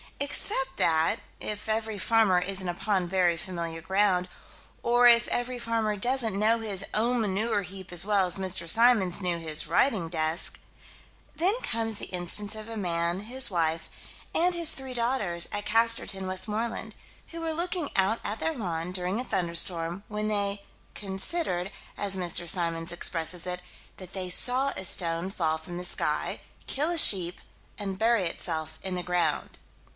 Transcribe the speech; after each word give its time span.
Except 0.19 0.77
that 0.77 1.17
if 1.39 1.67
every 1.69 1.97
farmer 1.99 2.39
isn't 2.39 2.67
upon 2.67 3.07
very 3.07 3.37
familiar 3.37 3.81
ground 3.81 4.29
or 4.83 5.07
if 5.07 5.27
every 5.27 5.59
farmer 5.59 5.95
doesn't 5.95 6.37
know 6.37 6.59
his 6.59 6.85
own 6.93 7.21
manure 7.21 7.61
heap 7.61 7.91
as 7.91 8.05
well 8.05 8.25
as 8.27 8.37
Mr. 8.37 8.67
Symons 8.69 9.21
knew 9.21 9.37
his 9.37 9.67
writing 9.67 10.09
desk 10.09 10.59
Then 11.35 11.59
comes 11.61 11.97
the 11.99 12.07
instance 12.07 12.55
of 12.55 12.67
a 12.69 12.77
man, 12.77 13.21
his 13.21 13.49
wife, 13.51 13.89
and 14.33 14.53
his 14.55 14.73
three 14.73 14.93
daughters, 14.95 15.47
at 15.51 15.65
Casterton, 15.65 16.27
Westmoreland, 16.27 16.95
who 17.27 17.41
were 17.41 17.53
looking 17.53 17.89
out 17.95 18.19
at 18.23 18.39
their 18.39 18.53
lawn, 18.55 18.91
during 18.91 19.19
a 19.19 19.23
thunderstorm, 19.23 20.03
when 20.07 20.27
they 20.27 20.63
"considered," 20.95 21.71
as 21.95 22.15
Mr. 22.15 22.47
Symons 22.49 22.91
expresses 22.91 23.45
it, 23.45 23.61
that 23.97 24.13
they 24.13 24.29
saw 24.31 24.69
a 24.69 24.85
stone 24.85 25.29
fall 25.29 25.57
from 25.59 25.77
the 25.77 25.85
sky, 25.85 26.41
kill 26.65 26.89
a 26.89 26.97
sheep, 26.97 27.39
and 27.77 27.99
bury 27.99 28.23
itself 28.23 28.79
in 28.83 28.95
the 28.95 29.03
ground. 29.03 29.57